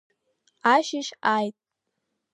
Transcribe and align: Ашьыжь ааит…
Ашьыжь 0.73 1.11
ааит… 1.33 1.55